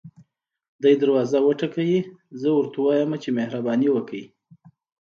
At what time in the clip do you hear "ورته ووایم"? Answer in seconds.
2.53-3.11